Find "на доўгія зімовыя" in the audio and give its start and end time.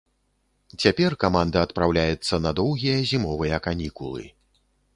2.47-3.61